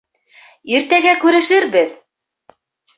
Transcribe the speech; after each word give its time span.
Иртәгә 0.77 1.13
күрешербеҙ! 1.27 1.95